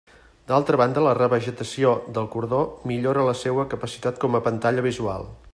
D'altra 0.51 0.79
banda, 0.81 1.03
la 1.07 1.11
revegetació 1.19 1.91
del 2.17 2.31
cordó 2.37 2.63
millora 2.93 3.29
la 3.31 3.39
seua 3.45 3.69
capacitat 3.77 4.21
com 4.25 4.39
a 4.41 4.45
pantalla 4.49 4.91
visual. 4.93 5.33